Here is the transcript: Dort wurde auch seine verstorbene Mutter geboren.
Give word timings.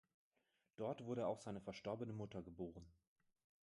Dort 0.77 1.05
wurde 1.05 1.27
auch 1.27 1.37
seine 1.41 1.61
verstorbene 1.61 2.11
Mutter 2.11 2.41
geboren. 2.41 2.91